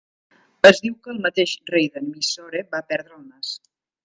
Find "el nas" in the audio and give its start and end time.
3.23-3.57